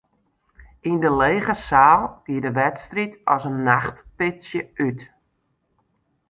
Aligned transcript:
Yn 0.89 0.97
de 1.03 1.11
lege 1.21 1.53
seal 1.67 2.01
gie 2.23 2.41
de 2.45 2.51
wedstriid 2.61 3.13
as 3.33 3.43
in 3.49 3.57
nachtpitsje 3.67 4.61
út. 4.87 4.99